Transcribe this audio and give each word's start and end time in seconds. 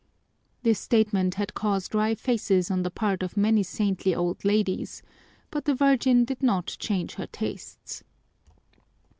This 0.63 0.79
statement 0.79 1.35
had 1.35 1.53
caused 1.53 1.93
wry 1.93 2.15
faces 2.15 2.71
on 2.71 2.81
the 2.81 2.89
part 2.89 3.21
of 3.21 3.37
many 3.37 3.61
saintly 3.61 4.15
old 4.15 4.43
ladies, 4.43 5.03
but 5.51 5.65
the 5.65 5.75
Virgin 5.75 6.25
did 6.25 6.41
not 6.41 6.75
change 6.79 7.13
her 7.17 7.27
tastes. 7.27 8.03